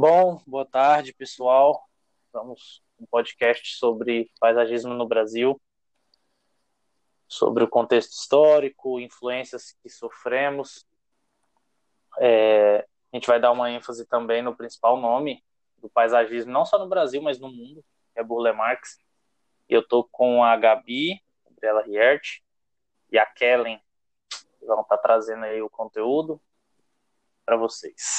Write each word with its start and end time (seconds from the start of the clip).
Bom, 0.00 0.40
boa 0.46 0.64
tarde, 0.64 1.12
pessoal. 1.12 1.84
Vamos 2.32 2.80
um 3.00 3.04
podcast 3.04 3.78
sobre 3.78 4.30
paisagismo 4.38 4.94
no 4.94 5.08
Brasil, 5.08 5.60
sobre 7.26 7.64
o 7.64 7.68
contexto 7.68 8.12
histórico, 8.12 9.00
influências 9.00 9.76
que 9.82 9.88
sofremos. 9.88 10.86
É, 12.20 12.86
a 13.12 13.16
gente 13.16 13.26
vai 13.26 13.40
dar 13.40 13.50
uma 13.50 13.72
ênfase 13.72 14.06
também 14.06 14.40
no 14.40 14.54
principal 14.54 14.96
nome 14.96 15.44
do 15.78 15.90
paisagismo, 15.90 16.52
não 16.52 16.64
só 16.64 16.78
no 16.78 16.88
Brasil, 16.88 17.20
mas 17.20 17.40
no 17.40 17.50
mundo, 17.50 17.84
que 18.14 18.20
é 18.20 18.22
Burle 18.22 18.52
Marx. 18.52 19.00
E 19.68 19.74
eu 19.74 19.84
tô 19.84 20.04
com 20.04 20.44
a 20.44 20.56
Gabi, 20.56 21.20
Gabriela 21.44 21.82
Riert, 21.82 22.38
e 23.10 23.18
a 23.18 23.26
Kellen, 23.26 23.82
que 24.60 24.64
vão 24.64 24.82
estar 24.82 24.96
tá 24.96 25.02
trazendo 25.02 25.44
aí 25.44 25.60
o 25.60 25.68
conteúdo 25.68 26.40
para 27.44 27.56
vocês. 27.56 28.17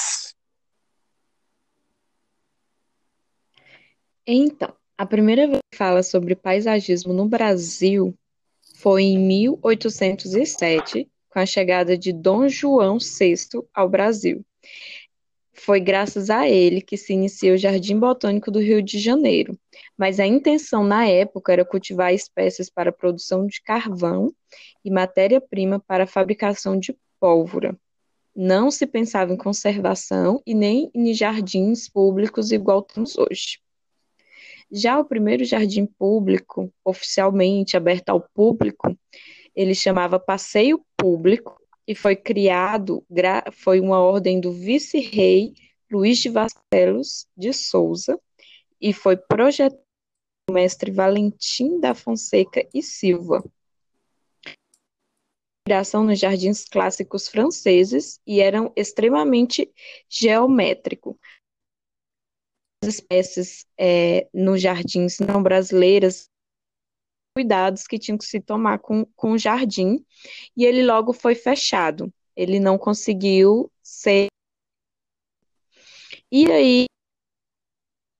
Então, 4.31 4.71
a 4.95 5.07
primeira 5.07 5.47
vez 5.47 5.59
que 5.71 5.75
fala 5.75 6.03
sobre 6.03 6.35
paisagismo 6.35 7.11
no 7.11 7.27
Brasil 7.27 8.13
foi 8.75 9.01
em 9.01 9.17
1807, 9.17 11.09
com 11.31 11.39
a 11.39 11.47
chegada 11.47 11.97
de 11.97 12.13
Dom 12.13 12.47
João 12.47 12.99
VI 12.99 13.63
ao 13.73 13.89
Brasil. 13.89 14.45
Foi 15.51 15.79
graças 15.79 16.29
a 16.29 16.47
ele 16.47 16.79
que 16.79 16.95
se 16.95 17.11
inicia 17.11 17.55
o 17.55 17.57
Jardim 17.57 17.97
Botânico 17.97 18.51
do 18.51 18.59
Rio 18.59 18.83
de 18.83 18.99
Janeiro, 18.99 19.57
mas 19.97 20.19
a 20.19 20.27
intenção 20.27 20.83
na 20.83 21.07
época 21.07 21.51
era 21.51 21.65
cultivar 21.65 22.13
espécies 22.13 22.69
para 22.69 22.91
produção 22.91 23.47
de 23.47 23.59
carvão 23.63 24.31
e 24.85 24.91
matéria-prima 24.91 25.79
para 25.79 26.03
a 26.03 26.07
fabricação 26.07 26.77
de 26.77 26.95
pólvora. 27.19 27.75
Não 28.35 28.69
se 28.69 28.85
pensava 28.85 29.33
em 29.33 29.37
conservação 29.37 30.39
e 30.45 30.53
nem 30.53 30.91
em 30.93 31.15
jardins 31.15 31.89
públicos 31.89 32.51
igual 32.51 32.83
temos 32.83 33.17
hoje. 33.17 33.57
Já 34.71 34.99
o 34.99 35.05
primeiro 35.05 35.43
jardim 35.43 35.85
público, 35.85 36.71
oficialmente 36.85 37.75
aberto 37.75 38.09
ao 38.09 38.21
público, 38.21 38.95
ele 39.55 39.73
chamava 39.73 40.19
Passeio 40.19 40.85
Público 40.95 41.59
e 41.87 41.95
foi 41.95 42.15
criado, 42.15 43.03
foi 43.51 43.79
uma 43.79 43.99
ordem 43.99 44.39
do 44.39 44.51
vice-rei 44.51 45.53
Luís 45.91 46.19
de 46.19 46.29
Vasconcelos 46.29 47.27
de 47.35 47.51
Souza 47.51 48.19
e 48.79 48.93
foi 48.93 49.17
projetado 49.17 49.81
pelo 50.45 50.55
mestre 50.55 50.91
Valentim 50.91 51.79
da 51.79 51.95
Fonseca 51.95 52.67
e 52.73 52.83
Silva. 52.83 53.43
Inspiração 55.67 56.03
nos 56.03 56.19
jardins 56.19 56.65
clássicos 56.65 57.27
franceses 57.27 58.19
e 58.25 58.39
eram 58.39 58.71
extremamente 58.75 59.71
geométrico, 60.07 61.19
espécies 62.81 63.65
é, 63.77 64.27
nos 64.33 64.61
jardins 64.61 65.19
não 65.19 65.41
brasileiras, 65.43 66.29
cuidados 67.35 67.85
que 67.87 67.99
tinham 67.99 68.17
que 68.17 68.25
se 68.25 68.39
tomar 68.39 68.79
com, 68.79 69.05
com 69.15 69.31
o 69.31 69.37
jardim, 69.37 70.03
e 70.55 70.65
ele 70.65 70.85
logo 70.85 71.13
foi 71.13 71.35
fechado. 71.35 72.13
Ele 72.35 72.59
não 72.59 72.77
conseguiu 72.77 73.71
ser. 73.81 74.27
E 76.31 76.51
aí, 76.51 76.85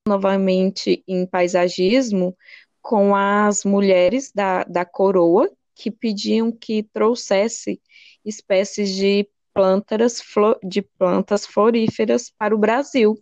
novamente 0.07 1.03
em 1.07 1.25
paisagismo, 1.25 2.35
com 2.81 3.15
as 3.15 3.63
mulheres 3.63 4.31
da, 4.31 4.63
da 4.63 4.85
coroa, 4.85 5.49
que 5.75 5.89
pediam 5.89 6.51
que 6.51 6.83
trouxesse 6.83 7.81
espécies 8.25 8.93
de 8.93 9.29
plantas, 9.53 10.21
de 10.63 10.81
plantas 10.81 11.45
floríferas 11.45 12.29
para 12.37 12.53
o 12.53 12.57
Brasil. 12.57 13.21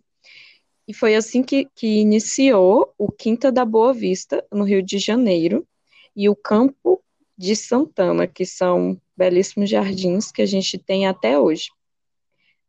E 0.88 0.94
foi 0.94 1.14
assim 1.14 1.42
que, 1.42 1.66
que 1.74 2.00
iniciou 2.00 2.94
o 2.96 3.12
Quinta 3.12 3.52
da 3.52 3.62
Boa 3.62 3.92
Vista, 3.92 4.42
no 4.50 4.64
Rio 4.64 4.82
de 4.82 4.98
Janeiro, 4.98 5.68
e 6.16 6.30
o 6.30 6.34
Campo 6.34 7.04
de 7.36 7.54
Santana, 7.54 8.26
que 8.26 8.46
são 8.46 8.98
belíssimos 9.14 9.68
jardins 9.68 10.32
que 10.32 10.40
a 10.40 10.46
gente 10.46 10.78
tem 10.78 11.06
até 11.06 11.38
hoje. 11.38 11.68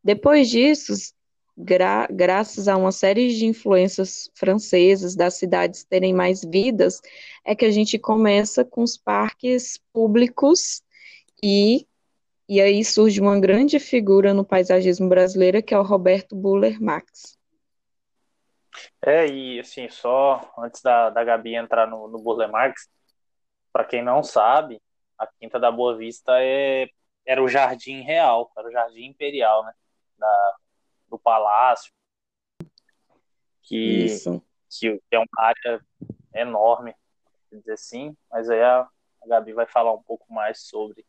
Depois 0.04 0.50
disso, 0.50 0.94
gra 1.58 2.08
graças 2.12 2.68
a 2.68 2.76
uma 2.76 2.92
série 2.92 3.34
de 3.34 3.46
influências 3.46 4.30
francesas, 4.36 5.16
das 5.16 5.36
cidades 5.36 5.86
terem 5.86 6.14
mais 6.14 6.44
vidas, 6.44 7.02
é 7.46 7.56
que 7.56 7.64
a 7.64 7.72
gente 7.72 7.98
começa 7.98 8.66
com 8.66 8.84
os 8.84 8.98
parques 8.98 9.80
públicos 9.94 10.82
e, 11.42 11.88
e 12.50 12.60
aí 12.60 12.84
surge 12.84 13.22
uma 13.22 13.40
grande 13.40 13.80
figura 13.80 14.34
no 14.34 14.44
paisagismo 14.44 15.08
brasileiro, 15.08 15.64
que 15.64 15.74
é 15.74 15.80
o 15.80 15.84
Roberto 15.84 16.36
Buller 16.36 16.82
Max. 16.82 17.39
É, 19.02 19.28
e 19.28 19.60
assim, 19.60 19.90
só 19.90 20.54
antes 20.58 20.82
da, 20.82 21.10
da 21.10 21.24
Gabi 21.24 21.56
entrar 21.56 21.88
no, 21.88 22.08
no 22.08 22.20
Burle 22.20 22.48
Marx, 22.48 22.90
para 23.72 23.86
quem 23.86 24.04
não 24.04 24.24
sabe, 24.24 24.82
a 25.18 25.28
Quinta 25.28 25.60
da 25.60 25.72
Boa 25.72 25.96
Vista 25.96 26.34
é, 26.42 26.90
era 27.26 27.44
o 27.44 27.48
jardim 27.48 28.02
real, 28.02 28.52
era 28.58 28.68
o 28.68 28.72
jardim 28.72 29.06
imperial, 29.06 29.64
né? 29.64 29.74
Da, 30.18 30.56
do 31.10 31.20
palácio, 31.20 31.92
que, 33.64 34.08
que 34.70 35.00
é 35.12 35.20
uma 35.20 35.28
área 35.38 35.82
enorme, 36.34 36.94
dizer 37.52 37.74
assim, 37.74 38.16
mas 38.30 38.50
aí 38.50 38.62
a, 38.62 38.82
a 38.82 39.28
Gabi 39.28 39.54
vai 39.54 39.66
falar 39.66 39.94
um 39.94 40.04
pouco 40.04 40.32
mais 40.32 40.62
sobre 40.62 41.06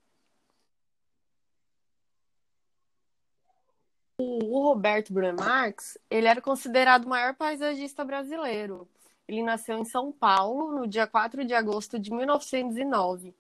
o 4.51 4.63
Roberto 4.63 5.13
Bruno 5.13 5.37
Marx, 5.39 5.97
ele 6.11 6.27
era 6.27 6.41
considerado 6.41 7.05
o 7.05 7.09
maior 7.09 7.35
paisagista 7.35 8.05
brasileiro. 8.05 8.89
Ele 9.29 9.43
nasceu 9.43 9.79
em 9.79 9.85
São 9.85 10.11
Paulo 10.11 10.73
no 10.73 10.89
dia 10.89 11.07
4 11.07 11.45
de 11.45 11.55
agosto 11.55 11.99
de 11.99 12.13
1909. 12.13 13.29
Uh, 13.29 13.35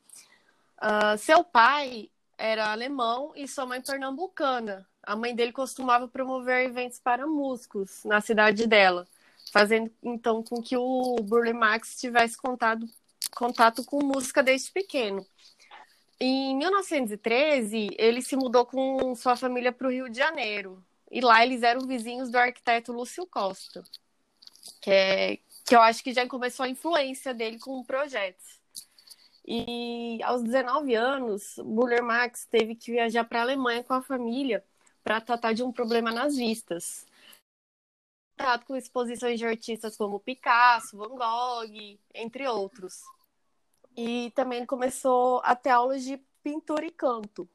ah, 0.78 1.16
seu 1.16 1.43
pai 1.43 2.09
era 2.38 2.71
alemão 2.71 3.32
e 3.34 3.48
sua 3.48 3.66
mãe 3.66 3.82
pernambucana. 3.82 4.87
A 5.03 5.16
mãe 5.16 5.34
dele 5.34 5.53
costumava 5.53 6.06
promover 6.06 6.65
eventos 6.65 7.00
para 7.00 7.27
músicos 7.27 8.04
na 8.04 8.21
cidade 8.21 8.66
dela, 8.66 9.06
fazendo 9.53 9.91
então 10.03 10.42
com 10.42 10.62
que 10.62 10.77
o 10.77 11.16
Burle 11.22 11.53
Marx 11.53 11.98
tivesse 11.98 12.37
contato, 12.37 12.87
contato 13.34 13.84
com 13.84 14.04
música 14.04 14.42
desde 14.42 14.71
pequeno. 14.71 15.27
Em 16.21 16.56
1913, 16.56 17.88
ele 17.98 18.22
se 18.22 18.37
mudou 18.37 18.65
com 18.65 19.15
sua 19.16 19.37
família 19.37 19.72
para 19.72 19.88
o 19.88 19.91
Rio 19.91 20.09
de 20.09 20.19
Janeiro. 20.19 20.84
E 21.10 21.21
lá 21.21 21.44
eles 21.44 21.62
eram 21.62 21.87
vizinhos 21.87 22.31
do 22.31 22.38
arquiteto 22.38 22.93
Lúcio 22.93 23.26
Costa, 23.26 23.82
que, 24.81 24.91
é, 24.91 25.37
que 25.65 25.75
eu 25.75 25.81
acho 25.81 26.03
que 26.03 26.12
já 26.12 26.26
começou 26.26 26.65
a 26.65 26.69
influência 26.69 27.34
dele 27.34 27.59
com 27.59 27.82
projetos. 27.82 28.60
E 29.47 30.22
aos 30.22 30.43
19 30.43 30.94
anos, 30.94 31.56
Buller 31.59 32.03
Max 32.03 32.47
teve 32.47 32.76
que 32.76 32.93
viajar 32.93 33.25
para 33.25 33.41
a 33.41 33.43
Alemanha 33.43 33.82
com 33.82 33.94
a 33.94 34.03
família 34.03 34.65
para 35.03 35.21
tratar 35.21 35.53
de 35.53 35.62
um 35.62 35.72
problema 35.72 36.12
nas 36.12 36.37
vistas. 36.37 37.06
Tratado 38.37 38.66
com 38.66 38.77
exposições 38.77 39.38
de 39.38 39.47
artistas 39.47 39.97
como 39.97 40.21
Picasso, 40.21 40.97
Van 40.97 41.09
Gogh, 41.09 41.98
entre 42.15 42.47
outros 42.47 43.03
e 43.97 44.31
também 44.34 44.65
começou 44.65 45.41
a 45.44 45.54
ter 45.54 45.71
aulas 45.71 46.03
de 46.04 46.16
pintura 46.42 46.87
e 46.87 46.91
canto. 46.91 47.48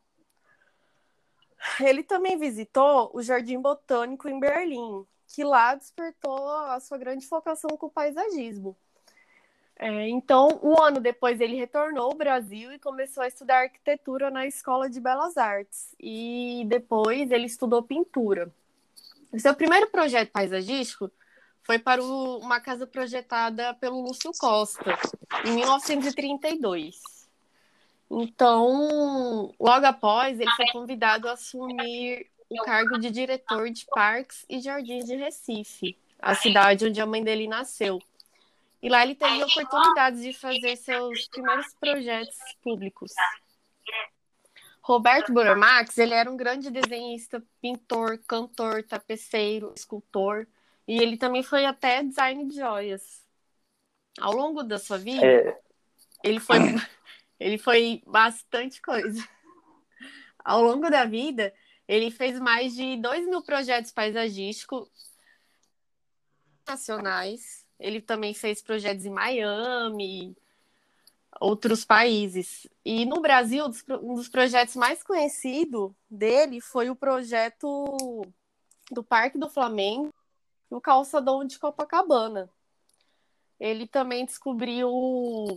Ele 1.80 2.04
também 2.04 2.38
visitou 2.38 3.12
o 3.14 3.22
Jardim 3.22 3.60
Botânico 3.60 4.30
em 4.30 4.40
Berlim, 4.40 5.06
que 5.28 5.44
lá 5.44 5.76
despertou 5.76 6.50
a 6.50 6.80
sua 6.80 6.98
grande 6.98 7.28
focação 7.28 7.70
com 7.78 7.88
o 7.88 7.92
paisagismo. 7.92 8.76
É, 9.78 10.08
então, 10.08 10.48
um 10.64 10.82
ano 10.82 11.02
depois, 11.02 11.42
ele 11.42 11.56
retornou 11.56 12.06
ao 12.06 12.16
Brasil 12.16 12.72
e 12.72 12.80
começou 12.80 13.24
a 13.24 13.28
estudar 13.28 13.64
arquitetura 13.64 14.32
na 14.32 14.48
Escola 14.48 14.90
de 14.90 15.02
Belas 15.02 15.38
Artes. 15.38 15.94
E 16.00 16.64
depois 16.68 17.30
ele 17.30 17.46
estudou 17.46 17.84
pintura. 17.84 18.54
O 19.34 19.40
seu 19.40 19.54
primeiro 19.54 19.88
projeto 19.88 20.32
paisagístico 20.32 21.12
foi 21.62 21.78
para 21.78 22.02
o, 22.02 22.38
uma 22.38 22.62
casa 22.62 22.88
projetada 22.88 23.74
pelo 23.74 24.02
Lúcio 24.02 24.32
Costa, 24.40 24.98
em 25.44 25.56
1932. 25.56 27.15
Então, 28.18 29.54
logo 29.60 29.86
após, 29.86 30.40
ele 30.40 30.52
foi 30.56 30.68
convidado 30.72 31.28
a 31.28 31.34
assumir 31.34 32.26
o 32.50 32.64
cargo 32.64 32.98
de 32.98 33.12
diretor 33.12 33.70
de 33.70 33.86
parques 33.88 34.46
e 34.50 34.62
jardins 34.62 35.06
de 35.06 35.16
Recife, 35.18 35.98
a 36.20 36.34
cidade 36.34 36.86
onde 36.86 37.02
a 37.02 37.06
mãe 37.06 37.22
dele 37.22 37.46
nasceu. 37.46 38.02
E 38.82 38.88
lá 38.88 39.04
ele 39.04 39.16
teve 39.16 39.44
oportunidades 39.44 40.22
de 40.22 40.32
fazer 40.32 40.78
seus 40.78 41.28
primeiros 41.28 41.74
projetos 41.74 42.38
públicos. 42.64 43.12
Roberto 44.82 45.34
Buramax, 45.34 45.98
ele 45.98 46.14
era 46.14 46.32
um 46.32 46.38
grande 46.38 46.70
desenhista, 46.70 47.44
pintor, 47.60 48.20
cantor, 48.28 48.84
tapeceiro, 48.84 49.74
escultor. 49.76 50.48
E 50.88 51.02
ele 51.02 51.18
também 51.18 51.42
foi 51.42 51.66
até 51.66 52.04
design 52.04 52.46
de 52.46 52.56
joias. 52.56 53.26
Ao 54.22 54.32
longo 54.32 54.64
da 54.64 54.78
sua 54.78 55.00
vida, 55.00 55.26
é... 55.26 55.60
ele, 56.24 56.40
foi, 56.40 56.58
ele 57.40 57.58
foi 57.58 58.02
bastante 58.06 58.82
coisa. 58.82 59.22
Ao 60.44 60.62
longo 60.62 60.90
da 60.90 61.06
vida, 61.06 61.54
ele 61.88 62.12
fez 62.12 62.40
mais 62.40 62.74
de 62.76 62.98
2 62.98 63.28
mil 63.28 63.42
projetos 63.42 63.92
paisagísticos, 63.92 64.90
nacionais. 66.68 67.66
Ele 67.80 68.02
também 68.02 68.34
fez 68.34 68.62
projetos 68.62 69.06
em 69.06 69.10
Miami, 69.10 70.36
outros 71.40 71.84
países. 71.84 72.68
E 72.84 73.06
no 73.06 73.22
Brasil, 73.22 73.66
um 74.02 74.16
dos 74.16 74.30
projetos 74.30 74.76
mais 74.76 75.04
conhecidos 75.04 75.92
dele 76.10 76.62
foi 76.62 76.90
o 76.90 76.96
projeto 76.96 78.26
do 78.92 79.04
Parque 79.04 79.38
do 79.38 79.50
Flamengo 79.50 80.14
o 80.70 80.82
Calçadão 80.82 81.46
de 81.46 81.58
Copacabana. 81.58 82.50
Ele 83.60 83.88
também 83.88 84.26
descobriu 84.26 84.90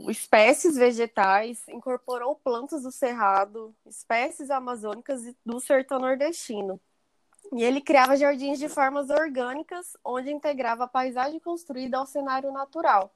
espécies 0.09 0.77
vegetais, 0.77 1.67
incorporou 1.69 2.37
plantas 2.37 2.83
do 2.83 2.93
cerrado, 2.93 3.75
espécies 3.87 4.51
amazônicas 4.51 5.25
e 5.27 5.37
do 5.45 5.59
sertão 5.59 5.99
nordestino. 5.99 6.81
E 7.53 7.65
ele 7.65 7.81
criava 7.81 8.17
jardins 8.17 8.59
de 8.59 8.69
formas 8.69 9.11
orgânicas, 9.11 9.97
onde 10.05 10.31
integrava 10.31 10.85
a 10.85 10.89
paisagem 10.89 11.41
construída 11.41 11.99
ao 11.99 12.07
cenário 12.07 12.53
natural. 12.53 13.13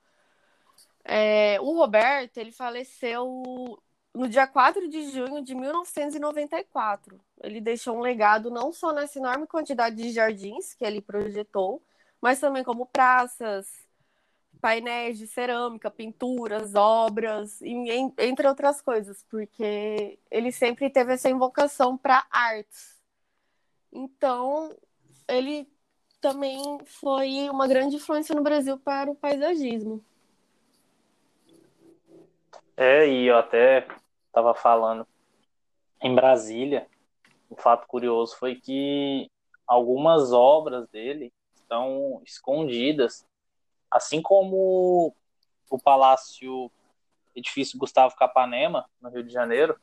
É, 1.04 1.60
o 1.60 1.76
Roberto, 1.76 2.38
ele 2.38 2.50
faleceu 2.50 3.78
no 4.14 4.28
dia 4.28 4.46
4 4.46 4.88
de 4.88 5.10
junho 5.10 5.42
de 5.42 5.54
1994. 5.54 7.20
Ele 7.42 7.60
deixou 7.60 7.96
um 7.96 8.00
legado 8.00 8.50
não 8.50 8.72
só 8.72 8.92
nessa 8.92 9.18
enorme 9.18 9.46
quantidade 9.46 9.96
de 9.96 10.10
jardins 10.10 10.74
que 10.74 10.84
ele 10.84 11.00
projetou, 11.00 11.82
mas 12.20 12.40
também 12.40 12.62
como 12.62 12.86
praças, 12.86 13.66
painéis 14.60 15.18
de 15.18 15.26
cerâmica, 15.26 15.90
pinturas, 15.90 16.74
obras, 16.74 17.60
entre 17.62 18.46
outras 18.46 18.80
coisas, 18.80 19.24
porque 19.28 20.18
ele 20.30 20.52
sempre 20.52 20.88
teve 20.88 21.14
essa 21.14 21.28
invocação 21.28 21.96
para 21.96 22.24
artes. 22.30 23.00
Então, 23.92 24.74
ele 25.28 25.68
também 26.20 26.78
foi 26.84 27.50
uma 27.50 27.66
grande 27.66 27.96
influência 27.96 28.34
no 28.34 28.42
Brasil 28.42 28.78
para 28.78 29.10
o 29.10 29.14
paisagismo. 29.14 30.04
É, 32.76 33.08
e 33.08 33.26
eu 33.26 33.36
até 33.36 33.86
estava 34.26 34.54
falando 34.54 35.06
em 36.00 36.14
Brasília, 36.14 36.86
um 37.50 37.56
fato 37.56 37.86
curioso 37.86 38.36
foi 38.36 38.54
que 38.54 39.30
algumas 39.66 40.32
obras 40.32 40.88
dele 40.88 41.32
estão 41.54 42.22
escondidas, 42.24 43.26
assim 43.92 44.20
como 44.20 45.14
o 45.70 45.78
Palácio 45.78 46.70
Edifício 47.34 47.78
Gustavo 47.78 48.16
Capanema, 48.16 48.88
no 49.00 49.08
Rio 49.08 49.22
de 49.22 49.32
Janeiro, 49.32 49.78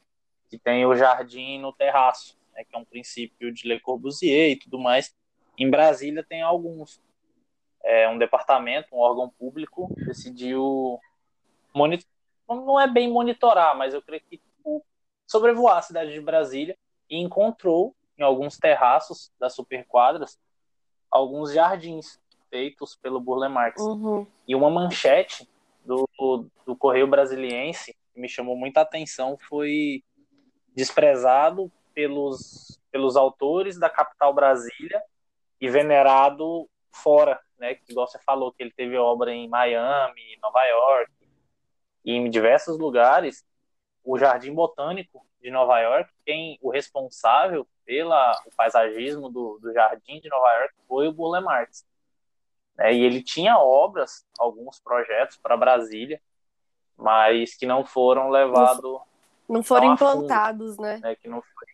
que 0.50 0.58
tem 0.58 0.86
o 0.86 0.96
jardim 0.96 1.60
no 1.60 1.72
terraço, 1.72 2.38
né, 2.54 2.64
que 2.64 2.76
é 2.76 2.80
um 2.80 2.86
princípio 2.86 3.54
de 3.54 3.68
Le 3.68 3.80
Corbusier 3.80 4.52
e 4.52 4.56
tudo 4.56 4.80
mais. 4.80 5.16
Em 5.58 5.70
Brasília 5.70 6.24
tem 6.24 6.42
alguns. 6.42 7.02
É, 7.82 8.10
um 8.10 8.18
departamento, 8.18 8.94
um 8.94 9.00
órgão 9.00 9.30
público, 9.30 9.90
decidiu 10.06 11.00
monitorar 11.74 12.20
não 12.56 12.80
é 12.80 12.88
bem 12.88 13.10
monitorar, 13.10 13.78
mas 13.78 13.94
eu 13.94 14.02
creio 14.02 14.22
que 14.24 14.42
sobrevoar 15.28 15.78
a 15.78 15.82
cidade 15.82 16.12
de 16.12 16.22
Brasília 16.22 16.78
e 17.10 17.18
encontrou 17.18 17.96
em 18.18 18.24
alguns 18.24 18.58
terraços 18.58 19.32
das 19.40 19.54
superquadras 19.54 20.40
alguns 21.10 21.54
jardins 21.54 22.20
feitos 22.50 22.96
pelo 22.96 23.20
Burle 23.20 23.50
Marx. 23.50 23.82
Uhum. 23.82 24.26
E 24.48 24.56
uma 24.56 24.70
manchete 24.70 25.48
do, 25.86 26.08
do 26.66 26.76
Correio 26.76 27.08
Brasiliense 27.08 27.96
que 28.14 28.20
me 28.20 28.28
chamou 28.28 28.56
muita 28.56 28.82
atenção 28.82 29.38
foi 29.38 30.04
desprezado 30.76 31.72
pelos, 31.94 32.80
pelos 32.92 33.16
autores 33.16 33.78
da 33.78 33.90
capital 33.90 34.34
Brasília 34.34 35.02
e 35.60 35.70
venerado 35.70 36.70
fora, 36.92 37.40
né? 37.58 37.76
Que 37.76 37.92
igual 37.92 38.08
você 38.08 38.20
falou 38.20 38.52
que 38.52 38.64
ele 38.64 38.72
teve 38.72 38.98
obra 38.98 39.32
em 39.32 39.48
Miami, 39.48 40.38
Nova 40.42 40.64
York, 40.66 41.12
e 42.06 42.14
em 42.14 42.30
diversos 42.30 42.78
lugares, 42.78 43.46
o 44.04 44.18
Jardim 44.18 44.54
Botânico 44.54 45.26
de 45.42 45.52
Nova 45.52 45.80
York, 45.80 46.12
quem 46.26 46.58
o 46.62 46.70
responsável 46.70 47.68
pela 47.86 48.32
o 48.46 48.56
paisagismo 48.56 49.30
do, 49.30 49.60
do 49.62 49.74
Jardim 49.74 50.20
de 50.20 50.30
Nova 50.30 50.52
York 50.60 50.74
foi 50.88 51.08
o 51.08 51.12
Burle 51.12 51.44
Marx. 51.44 51.86
É, 52.80 52.94
e 52.94 53.04
ele 53.04 53.22
tinha 53.22 53.58
obras, 53.58 54.26
alguns 54.38 54.80
projetos 54.80 55.38
para 55.38 55.58
Brasília, 55.58 56.22
mas 56.98 57.56
que 57.56 57.66
não 57.66 57.86
foram 57.86 58.30
levados. 58.30 59.02
Não 59.48 59.62
foram 59.62 59.94
implantados, 59.94 60.76
fundo, 60.76 60.84
né? 60.84 61.00
né? 61.02 61.16
Que 61.16 61.28
não 61.28 61.42
foi, 61.42 61.68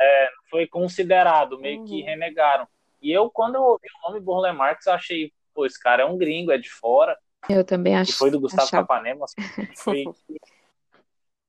é, 0.00 0.30
foi 0.48 0.66
considerado, 0.66 1.58
meio 1.58 1.80
uhum. 1.80 1.84
que 1.84 2.00
renegaram. 2.02 2.66
E 3.00 3.12
eu, 3.12 3.30
quando 3.30 3.56
eu 3.56 3.62
ouvi 3.62 3.86
o 3.88 4.08
nome 4.08 4.20
Burle 4.20 4.52
Marx, 4.52 4.86
eu 4.86 4.92
achei, 4.92 5.32
pô, 5.52 5.66
esse 5.66 5.78
cara 5.78 6.02
é 6.02 6.06
um 6.06 6.16
gringo, 6.16 6.52
é 6.52 6.58
de 6.58 6.70
fora. 6.70 7.18
Eu 7.48 7.64
também 7.64 7.96
acho. 7.96 8.12
Que 8.12 8.18
foi 8.18 8.30
do 8.30 8.40
Gustavo 8.40 8.62
achava. 8.62 8.86
Capanema. 8.86 9.26
Foi... 9.76 10.04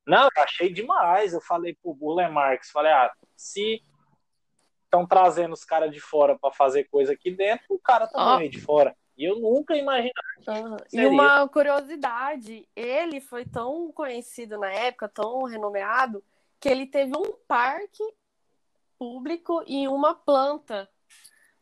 Não, 0.08 0.24
eu 0.24 0.44
achei 0.44 0.74
demais. 0.74 1.34
Eu 1.34 1.42
falei 1.42 1.78
pro 1.82 1.94
Burle 1.94 2.28
Marx, 2.30 2.72
falei, 2.72 2.92
ah, 2.92 3.14
se 3.36 3.84
estão 4.94 5.08
trazendo 5.08 5.54
os 5.54 5.66
caras 5.66 5.92
de 5.92 6.00
fora 6.00 6.38
para 6.38 6.54
fazer 6.54 6.84
coisa 6.84 7.14
aqui 7.14 7.32
dentro, 7.32 7.66
o 7.70 7.80
cara 7.80 8.08
também 8.08 8.36
oh. 8.36 8.38
vem 8.38 8.50
de 8.50 8.62
fora. 8.62 8.96
E 9.18 9.26
eu 9.26 9.40
nunca 9.40 9.76
imaginava. 9.76 10.14
Uhum. 10.48 10.78
E 10.92 11.06
uma 11.06 11.48
curiosidade, 11.48 12.68
ele 12.76 13.20
foi 13.20 13.46
tão 13.46 13.92
conhecido 13.92 14.60
na 14.60 14.72
época, 14.72 15.10
tão 15.10 15.44
renomeado, 15.44 16.24
que 16.60 16.70
ele 16.70 16.86
teve 16.86 17.16
um 17.18 17.34
parque 17.48 18.04
público 18.98 19.64
e 19.68 19.88
uma 19.88 20.14
planta 20.14 20.90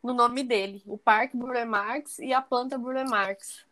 no 0.02 0.12
nome 0.12 0.42
dele. 0.42 0.82
O 0.86 0.98
Parque 0.98 1.36
Burle 1.36 1.64
Marx 1.64 2.18
e 2.18 2.32
a 2.32 2.40
planta 2.40 2.78
Burle 2.78 3.04
Marx. 3.04 3.64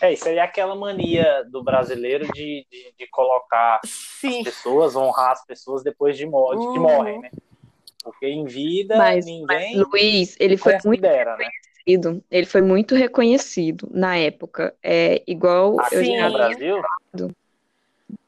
É, 0.00 0.12
isso 0.12 0.28
aí 0.28 0.36
é 0.36 0.40
aquela 0.40 0.74
mania 0.74 1.44
do 1.50 1.62
brasileiro 1.62 2.26
de, 2.32 2.66
de, 2.70 2.94
de 2.98 3.06
colocar 3.08 3.80
Sim. 3.84 4.38
as 4.38 4.44
pessoas, 4.44 4.96
honrar 4.96 5.32
as 5.32 5.44
pessoas 5.44 5.82
depois 5.82 6.16
de, 6.16 6.26
mor 6.26 6.56
uhum. 6.56 6.72
que 6.72 6.78
morrem, 6.78 7.20
né? 7.20 7.30
Porque 8.02 8.26
em 8.26 8.44
vida 8.44 8.96
mas, 8.96 9.26
ninguém. 9.26 9.76
Mas, 9.76 9.88
Luiz, 9.88 10.36
ele 10.40 10.56
foi 10.56 10.76
muito 10.84 11.02
né? 11.02 11.18
reconhecido. 11.18 12.12
Né? 12.12 12.20
Ele 12.30 12.46
foi 12.46 12.62
muito 12.62 12.94
reconhecido 12.94 13.88
na 13.92 14.16
época. 14.16 14.74
É 14.82 15.22
igual 15.26 15.78
Aqui 15.80 15.94
eu 15.96 16.04
já 16.04 16.28
no 16.28 16.32
Brasil? 16.32 16.82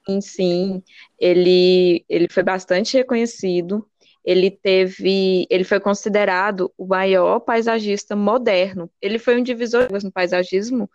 Sim, 0.07 0.21
sim. 0.21 0.83
Ele, 1.19 2.05
ele 2.09 2.29
foi 2.31 2.43
bastante 2.43 2.97
reconhecido. 2.97 3.87
Ele 4.25 4.51
teve, 4.51 5.47
ele 5.51 5.65
foi 5.65 5.79
considerado 5.79 6.73
o 6.79 6.87
maior 6.87 7.41
paisagista 7.41 8.17
moderno. 8.17 8.91
Ele 9.01 9.19
foi 9.19 9.39
um 9.39 9.43
divisor 9.43 9.89
no 10.03 10.11
paisagismo, 10.11 10.89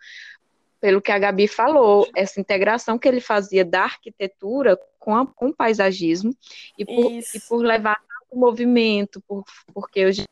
pelo 0.80 1.00
que 1.00 1.12
a 1.12 1.18
Gabi 1.18 1.46
falou, 1.46 2.08
essa 2.16 2.40
integração 2.40 2.98
que 2.98 3.06
ele 3.06 3.20
fazia 3.20 3.64
da 3.64 3.82
arquitetura 3.82 4.78
com, 4.98 5.14
a, 5.14 5.26
com 5.26 5.48
o 5.48 5.54
paisagismo 5.54 6.34
e 6.78 6.84
por, 6.84 7.12
e 7.12 7.40
por 7.48 7.62
levar 7.62 8.00
o 8.30 8.38
movimento, 8.38 9.20
por, 9.26 9.44
porque 9.74 10.06
os 10.06 10.24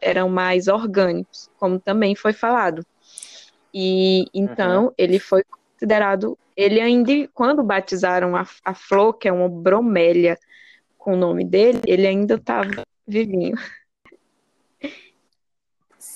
eram 0.00 0.28
mais 0.28 0.68
orgânicos, 0.68 1.50
como 1.58 1.80
também 1.80 2.14
foi 2.14 2.32
falado. 2.32 2.86
E 3.72 4.26
então 4.32 4.86
uhum. 4.86 4.92
ele 4.96 5.18
foi 5.18 5.42
considerado, 5.44 6.38
ele 6.56 6.80
ainda, 6.80 7.12
quando 7.34 7.62
batizaram 7.62 8.36
a, 8.36 8.46
a 8.64 8.74
flor, 8.74 9.14
que 9.14 9.28
é 9.28 9.32
uma 9.32 9.48
bromélia 9.48 10.38
com 10.96 11.14
o 11.14 11.16
nome 11.16 11.44
dele, 11.44 11.80
ele 11.86 12.06
ainda 12.06 12.34
estava 12.34 12.84
vivinho. 13.06 13.56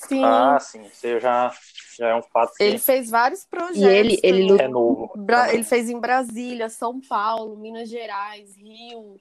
Sim. 0.08 0.24
Ah, 0.24 0.58
sim, 0.58 0.82
você 0.84 1.20
já 1.20 1.52
já 1.98 2.08
é 2.08 2.14
um 2.14 2.22
fato. 2.22 2.52
Ele 2.58 2.78
fez 2.78 3.10
vários 3.10 3.44
projetos. 3.44 3.78
E 3.78 3.84
ele, 3.84 4.18
ele 4.22 4.60
é 4.60 4.66
novo. 4.66 5.12
Bra 5.14 5.52
ele 5.52 5.62
fez 5.62 5.90
em 5.90 6.00
Brasília, 6.00 6.70
São 6.70 7.00
Paulo, 7.00 7.56
Minas 7.56 7.88
Gerais, 7.88 8.56
Rio. 8.56 9.18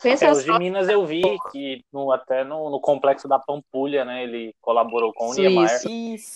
Pensa 0.00 0.26
é, 0.26 0.30
os 0.30 0.44
de 0.44 0.58
Minas 0.58 0.88
eu 0.88 1.04
vi 1.04 1.22
que 1.50 1.82
no, 1.92 2.12
até 2.12 2.44
no, 2.44 2.70
no, 2.70 2.78
complexo 2.80 3.26
da 3.26 3.38
Pampulha, 3.38 4.04
né, 4.04 4.22
ele 4.22 4.54
colaborou 4.60 5.12
com 5.12 5.30
o 5.30 5.34
Niemeyer 5.34 5.80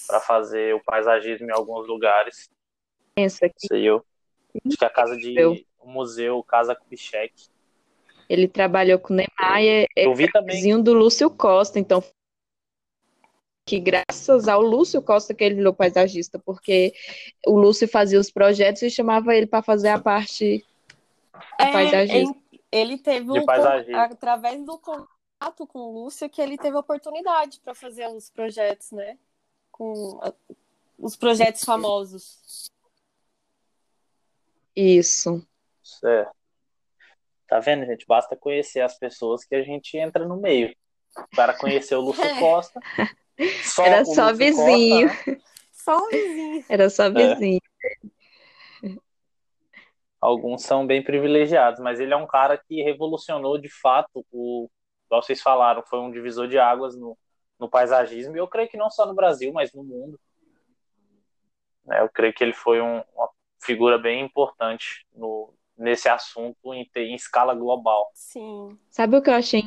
para 0.08 0.18
fazer 0.18 0.74
o 0.74 0.82
paisagismo 0.82 1.46
em 1.46 1.52
alguns 1.52 1.86
lugares. 1.86 2.50
Pensa 3.14 3.46
aqui. 3.46 3.68
Sei 3.68 3.84
eu. 3.84 4.04
Acho 4.66 4.76
que 4.78 4.84
a 4.84 4.90
casa 4.90 5.16
de 5.16 5.38
eu. 5.38 5.56
o 5.78 5.88
museu 5.88 6.42
Casa 6.42 6.74
Kubitschek. 6.74 7.32
Ele 8.28 8.48
trabalhou 8.48 8.98
com 8.98 9.12
o 9.12 9.16
Niemeyer, 9.16 9.86
eu 9.94 10.14
vi 10.14 10.30
também 10.32 10.82
do 10.82 10.94
Lúcio 10.94 11.30
Costa, 11.30 11.78
então 11.78 12.02
que 13.64 13.78
graças 13.78 14.49
ao 14.49 14.61
Lúcio 14.61 15.00
Costa 15.00 15.35
que 15.35 15.45
ele 15.45 15.54
virou 15.57 15.73
paisagista, 15.73 16.38
porque 16.38 16.92
o 17.47 17.57
Lúcio 17.57 17.88
fazia 17.88 18.19
os 18.19 18.31
projetos 18.31 18.83
e 18.83 18.90
chamava 18.90 19.35
ele 19.35 19.47
para 19.47 19.62
fazer 19.62 19.88
a 19.88 20.00
parte 20.00 20.64
é, 21.59 21.73
paisagismo. 21.73 22.42
Ele 22.71 22.99
teve 22.99 23.31
um, 23.31 23.45
através 23.95 24.64
do 24.64 24.78
contato 24.78 25.66
com 25.66 25.78
o 25.78 26.04
Lúcio 26.04 26.28
que 26.28 26.40
ele 26.40 26.57
teve 26.57 26.76
oportunidade 26.76 27.61
para 27.61 27.75
fazer 27.75 28.09
os 28.09 28.31
projetos, 28.31 28.90
né? 28.92 29.19
Com 29.71 30.21
os 30.99 31.16
projetos 31.16 31.64
famosos. 31.64 32.71
Isso. 34.75 35.47
Certo. 35.83 36.35
Tá 37.47 37.61
vendo, 37.61 37.85
gente? 37.85 38.07
Basta 38.07 38.35
conhecer 38.35 38.81
as 38.81 38.99
pessoas 38.99 39.45
que 39.45 39.54
a 39.54 39.62
gente 39.62 39.97
entra 39.99 40.26
no 40.26 40.38
meio. 40.38 40.75
Para 41.37 41.52
conhecer 41.52 41.95
o 41.95 42.00
Lúcio 42.00 42.25
É. 42.25 42.38
Costa. 42.40 42.81
Só 43.62 43.84
Era 43.84 44.04
só 44.04 44.32
vizinho. 44.32 45.08
Costa, 45.08 45.24
né? 45.26 45.38
Só 45.72 45.98
um 45.98 46.10
vizinho. 46.10 46.64
Era 46.68 46.90
só 46.90 47.10
vizinho. 47.10 47.60
Alguns 50.20 50.62
são 50.62 50.86
bem 50.86 51.02
privilegiados, 51.02 51.80
mas 51.80 51.98
ele 51.98 52.12
é 52.14 52.16
um 52.16 52.26
cara 52.26 52.56
que 52.56 52.80
revolucionou 52.82 53.58
de 53.58 53.68
fato 53.68 54.24
o, 54.30 54.70
igual 55.06 55.20
vocês 55.20 55.42
falaram, 55.42 55.82
foi 55.82 55.98
um 55.98 56.12
divisor 56.12 56.46
de 56.46 56.58
águas 56.58 56.96
no, 56.96 57.18
no 57.58 57.68
paisagismo, 57.68 58.36
e 58.36 58.38
eu 58.38 58.46
creio 58.46 58.68
que 58.68 58.76
não 58.76 58.88
só 58.88 59.04
no 59.04 59.14
Brasil, 59.14 59.52
mas 59.52 59.72
no 59.72 59.82
mundo. 59.82 60.20
Né, 61.84 62.00
Eu 62.00 62.08
creio 62.08 62.32
que 62.32 62.44
ele 62.44 62.52
foi 62.52 62.80
um- 62.80 63.02
uma 63.14 63.28
figura 63.60 63.98
bem 63.98 64.24
importante 64.24 65.04
no, 65.12 65.52
nesse 65.76 66.08
assunto 66.08 66.72
em, 66.72 66.88
em 66.94 67.14
escala 67.16 67.52
global, 67.54 68.08
Sim. 68.14 68.78
Sabe 68.90 69.16
o 69.16 69.22
que 69.22 69.30
eu 69.30 69.34
achei? 69.34 69.64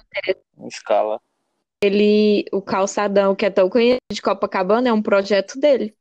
em 0.58 0.68
escala. 0.68 1.20
Ele, 1.86 2.46
o 2.52 2.62
calçadão 2.62 3.36
que 3.36 3.46
é 3.46 3.50
tão 3.50 3.70
conhecido 3.70 4.00
de 4.12 4.22
Copacabana 4.22 4.90
é 4.90 4.94
um 4.94 5.02
projeto 5.02 5.60
dele. 5.60 5.96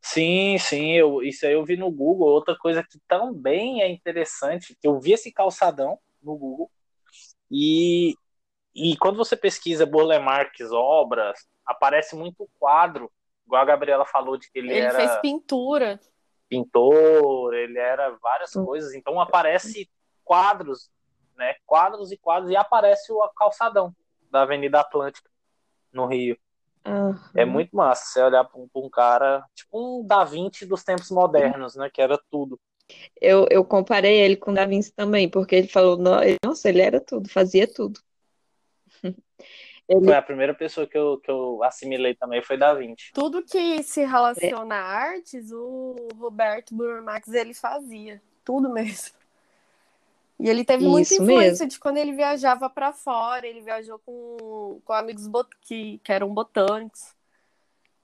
Sim, 0.00 0.56
sim, 0.58 0.92
eu, 0.92 1.20
isso 1.22 1.44
aí 1.44 1.52
eu 1.52 1.64
vi 1.64 1.76
no 1.76 1.90
Google. 1.90 2.28
Outra 2.28 2.56
coisa 2.56 2.82
que 2.82 2.98
também 3.08 3.82
é 3.82 3.90
interessante, 3.90 4.76
que 4.80 4.86
eu 4.86 5.00
vi 5.00 5.12
esse 5.12 5.32
calçadão 5.32 5.98
no 6.22 6.36
Google, 6.36 6.70
e, 7.50 8.14
e 8.74 8.96
quando 8.98 9.16
você 9.16 9.36
pesquisa 9.36 9.86
Burle 9.86 10.18
Marx 10.18 10.70
obras, 10.70 11.46
aparece 11.64 12.14
muito 12.14 12.48
quadro, 12.58 13.10
igual 13.44 13.62
a 13.62 13.64
Gabriela 13.64 14.04
falou 14.04 14.36
de 14.36 14.50
que 14.50 14.58
ele, 14.58 14.70
Ele 14.70 14.80
era 14.80 14.96
fez 14.96 15.16
pintura. 15.20 16.00
pintor, 16.48 17.54
ele 17.54 17.78
era 17.78 18.10
várias 18.22 18.52
coisas, 18.52 18.94
então 18.94 19.20
aparece 19.20 19.90
quadros, 20.24 20.90
né? 21.36 21.54
Quadros 21.64 22.10
e 22.12 22.16
quadros, 22.16 22.50
e 22.50 22.56
aparece 22.56 23.12
o 23.12 23.28
calçadão 23.30 23.94
da 24.30 24.42
Avenida 24.42 24.80
Atlântica, 24.80 25.28
no 25.92 26.06
Rio. 26.06 26.36
Aham. 26.84 27.20
É 27.34 27.44
muito 27.44 27.74
massa 27.76 28.06
você 28.06 28.22
olhar 28.22 28.44
para 28.44 28.58
um, 28.60 28.68
pra 28.68 28.80
um 28.82 28.88
cara, 28.90 29.44
tipo 29.54 29.70
um 30.00 30.06
Da 30.06 30.24
Vinci 30.24 30.64
dos 30.64 30.82
tempos 30.84 31.10
modernos, 31.10 31.74
né? 31.76 31.90
Que 31.92 32.00
era 32.00 32.18
tudo. 32.30 32.58
Eu, 33.20 33.46
eu 33.50 33.64
comparei 33.64 34.20
ele 34.20 34.36
com 34.36 34.52
o 34.52 34.54
Da 34.54 34.64
Vinci 34.64 34.92
também, 34.92 35.28
porque 35.28 35.54
ele 35.56 35.68
falou, 35.68 35.96
"No- 35.96 36.22
ele- 36.22 36.36
nossa, 36.44 36.68
ele 36.68 36.80
era 36.80 37.00
tudo, 37.00 37.28
fazia 37.28 37.66
tudo. 37.72 38.00
Ele, 39.88 40.04
Foi 40.04 40.14
a 40.16 40.22
primeira 40.22 40.52
pessoa 40.52 40.84
que 40.84 40.98
eu, 40.98 41.18
que 41.20 41.30
eu 41.30 41.62
assimilei 41.62 42.12
também, 42.12 42.42
foi 42.42 42.56
Da 42.56 42.74
Vinci. 42.74 43.12
Tudo 43.14 43.44
que 43.44 43.84
se 43.84 44.04
relaciona 44.04 44.74
a 44.74 44.82
artes, 44.84 45.52
o 45.52 46.08
Roberto 46.18 46.74
Burmax 46.74 47.28
ele 47.28 47.54
fazia. 47.54 48.20
Tudo 48.44 48.68
mesmo. 48.68 49.16
E 50.38 50.48
ele 50.50 50.64
teve 50.64 50.84
muita 50.86 51.14
Isso 51.14 51.22
influência 51.22 51.50
mesmo. 51.64 51.68
de 51.68 51.78
quando 51.78 51.96
ele 51.96 52.12
viajava 52.12 52.68
para 52.68 52.92
fora. 52.92 53.46
Ele 53.46 53.62
viajou 53.62 53.98
com, 54.00 54.80
com 54.84 54.92
amigos 54.92 55.26
bot- 55.26 55.48
que, 55.62 55.98
que 56.04 56.12
eram 56.12 56.32
botânicos. 56.32 57.14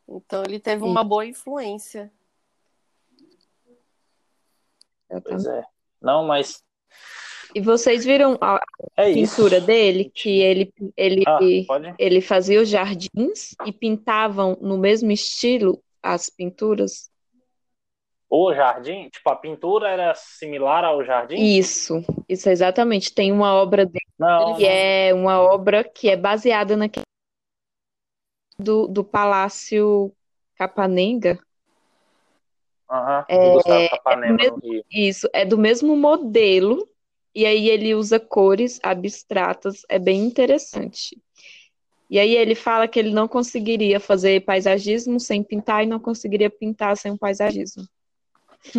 Então 0.09 0.43
ele 0.43 0.59
teve 0.59 0.83
uma 0.83 1.05
boa 1.05 1.27
influência. 1.27 2.11
Pois 5.25 5.45
é. 5.45 5.63
Não, 6.01 6.25
mas 6.27 6.63
E 7.55 7.61
vocês 7.61 8.03
viram 8.05 8.39
a 8.41 8.59
é 8.97 9.11
isso. 9.11 9.37
pintura 9.37 9.61
dele, 9.61 10.11
que 10.11 10.41
ele, 10.41 10.73
ele, 10.97 11.23
Ah, 11.27 11.39
ele 11.99 12.21
fazia 12.23 12.63
os 12.63 12.69
jardins 12.69 13.55
e 13.67 13.73
pintavam 13.73 14.57
no 14.61 14.79
mesmo 14.79 15.13
estilo 15.13 15.83
as 16.03 16.31
pinturas? 16.31 17.11
O 18.35 18.55
jardim, 18.55 19.11
tipo, 19.11 19.29
a 19.29 19.37
pintura 19.37 19.91
era 19.91 20.15
similar 20.15 20.85
ao 20.87 21.05
jardim? 21.05 21.37
Isso, 21.37 22.03
isso 22.27 22.49
exatamente. 22.49 23.15
Tem 23.15 23.31
uma 23.31 23.53
obra 23.53 23.85
dele 23.85 24.07
Não, 24.19 24.57
que 24.57 24.67
é 24.67 25.13
uma 25.13 25.39
obra 25.39 25.85
que 25.85 26.09
é 26.09 26.17
baseada 26.17 26.75
naquele 26.75 27.05
do, 28.59 28.87
do 28.89 29.05
Palácio 29.05 30.11
Capanenga. 30.57 31.39
Aham, 32.91 33.27
É, 33.29 33.89
Capanema 33.91 34.39
mesmo-. 34.39 34.85
Isso, 34.91 35.29
é 35.35 35.45
do 35.45 35.59
mesmo 35.59 35.95
modelo, 35.95 36.89
e 37.35 37.45
aí 37.45 37.69
ele 37.69 37.95
usa 37.95 38.19
cores 38.19 38.81
abstratas, 38.83 39.83
é 39.91 39.99
bem 39.99 40.25
interessante. 40.25 41.21
E 42.09 42.19
aí 42.19 42.35
ele 42.35 42.55
fala 42.55 42.89
que 42.89 42.99
ele 42.99 43.11
não 43.11 43.29
conseguiria 43.29 44.01
fazer 44.01 44.43
paisagismo 44.47 45.21
sem 45.21 45.43
pintar 45.43 45.85
e 45.85 45.87
não 45.87 46.01
conseguiria 46.01 46.49
pintar 46.49 46.97
sem 46.97 47.13
um 47.13 47.19
paisagismo. 47.19 47.85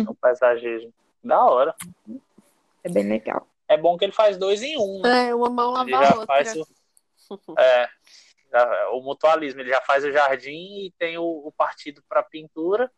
O 0.08 0.14
paisagismo. 0.14 0.92
Da 1.22 1.44
hora. 1.44 1.74
É 2.82 2.88
bem 2.88 3.08
legal. 3.08 3.46
É 3.68 3.76
bom 3.76 3.96
que 3.96 4.04
ele 4.04 4.12
faz 4.12 4.36
dois 4.36 4.62
em 4.62 4.76
um, 4.78 5.00
né? 5.02 5.28
É, 5.28 5.34
uma 5.34 5.48
mão 5.48 5.70
lava 5.72 5.88
Ele 5.88 5.96
a 5.96 6.02
já 6.04 6.10
outra. 6.14 6.26
faz 6.26 6.54
o. 6.56 6.66
É, 7.58 7.88
já- 8.52 8.88
o 8.90 9.00
mutualismo, 9.00 9.60
ele 9.60 9.70
já 9.70 9.80
faz 9.80 10.04
o 10.04 10.12
jardim 10.12 10.84
e 10.86 10.92
tem 10.98 11.16
o, 11.16 11.24
o 11.24 11.50
partido 11.52 12.02
para 12.08 12.22
pintura, 12.22 12.90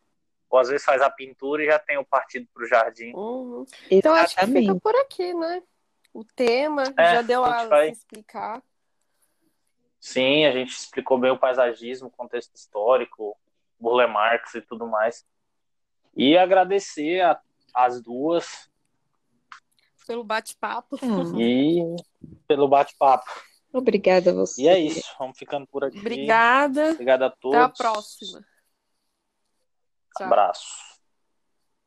ou 0.49 0.59
às 0.59 0.67
vezes 0.67 0.85
faz 0.85 1.01
a 1.01 1.09
pintura 1.09 1.63
e 1.63 1.67
já 1.67 1.79
tem 1.79 1.97
o 1.97 2.05
partido 2.05 2.47
para 2.53 2.63
o 2.63 2.67
jardim. 2.67 3.13
Uhum. 3.15 3.65
Então 3.89 4.13
acho 4.13 4.35
que 4.35 4.45
fica 4.45 4.75
por 4.75 4.95
aqui, 4.97 5.33
né? 5.33 5.63
O 6.13 6.23
tema 6.25 6.83
É, 6.97 7.15
já 7.15 7.21
deu 7.21 7.45
a 7.45 7.61
a 7.61 7.65
vai- 7.67 7.89
explicar. 7.91 8.61
Sim, 9.99 10.45
a 10.45 10.51
gente 10.51 10.71
explicou 10.71 11.17
bem 11.17 11.31
o 11.31 11.37
paisagismo, 11.39 12.07
o 12.07 12.11
contexto 12.11 12.53
histórico, 12.55 13.37
Burle 13.79 14.07
Marx 14.07 14.53
e 14.55 14.61
tudo 14.61 14.85
mais. 14.87 15.25
E 16.17 16.37
agradecer 16.37 17.21
a- 17.21 17.39
as 17.73 18.01
duas 18.01 18.67
Pelo 20.07 20.23
bate-papo. 20.23 20.97
Ah, 21.01 21.39
e 21.39 21.83
pelo 22.47 22.67
bate-papo. 22.67 23.29
obrigada 23.73 24.31
a 24.31 24.33
você. 24.33 24.63
E 24.63 24.67
é 24.67 24.79
isso, 24.79 25.13
vamos 25.19 25.37
ficando 25.37 25.67
por 25.67 25.83
aqui. 25.83 25.99
Obrigada. 25.99 26.91
Obrigado 26.93 27.23
a 27.23 27.29
todos. 27.29 27.55
Até 27.57 27.63
a 27.65 27.69
próxima. 27.69 28.39
Tchau. 30.17 30.27
Abraço. 30.27 30.96